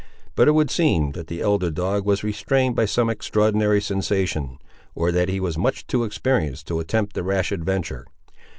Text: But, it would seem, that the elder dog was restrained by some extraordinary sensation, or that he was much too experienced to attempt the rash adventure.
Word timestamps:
But, 0.33 0.47
it 0.47 0.53
would 0.53 0.71
seem, 0.71 1.11
that 1.11 1.27
the 1.27 1.41
elder 1.41 1.69
dog 1.69 2.07
was 2.07 2.23
restrained 2.23 2.75
by 2.75 2.85
some 2.85 3.07
extraordinary 3.07 3.79
sensation, 3.79 4.57
or 4.95 5.11
that 5.11 5.29
he 5.29 5.39
was 5.39 5.59
much 5.59 5.85
too 5.85 6.05
experienced 6.05 6.65
to 6.69 6.79
attempt 6.79 7.13
the 7.13 7.21
rash 7.21 7.51
adventure. 7.51 8.07